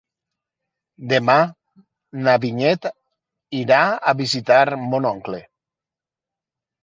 [1.09, 1.35] Demà
[2.27, 2.87] na Vinyet
[3.59, 3.81] irà
[4.11, 5.43] a visitar mon oncle.